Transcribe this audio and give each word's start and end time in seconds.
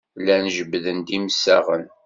Llan 0.21 0.45
jebbden-d 0.55 1.07
imsaɣen. 1.17 1.85